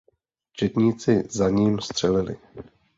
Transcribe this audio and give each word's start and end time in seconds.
Četníci 0.53 1.23
za 1.31 1.49
ním 1.49 1.79
stříleli. 1.79 2.37